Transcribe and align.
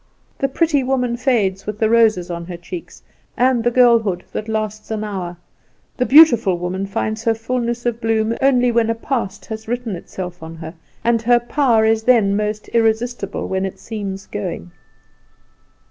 The 0.39 0.47
pretty 0.47 0.81
woman 0.81 1.15
fades 1.15 1.67
with 1.67 1.77
the 1.77 1.87
roses 1.87 2.31
on 2.31 2.47
her 2.47 2.57
cheeks, 2.57 3.03
and 3.37 3.63
the 3.63 3.69
girlhood 3.69 4.23
that 4.31 4.49
lasts 4.49 4.89
an 4.89 5.03
hour; 5.03 5.37
the 5.95 6.07
beautiful 6.07 6.57
woman 6.57 6.87
finds 6.87 7.23
her 7.25 7.35
fullness 7.35 7.85
of 7.85 8.01
bloom 8.01 8.35
only 8.41 8.71
when 8.71 8.89
a 8.89 8.95
past 8.95 9.45
has 9.45 9.67
written 9.67 9.95
itself 9.95 10.41
on 10.41 10.55
her, 10.55 10.73
and 11.03 11.21
her 11.21 11.39
power 11.39 11.85
is 11.85 12.01
then 12.01 12.35
most 12.35 12.67
irresistible 12.69 13.47
when 13.47 13.63
it 13.63 13.77
seems 13.79 14.25
going. 14.25 14.71